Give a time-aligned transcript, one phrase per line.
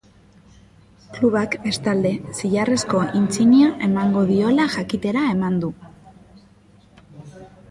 [1.17, 5.71] Klubak, bestalde, zilarrezko-intsignia emango diola jakitera eman du.